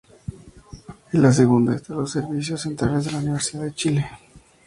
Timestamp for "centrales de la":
2.61-3.19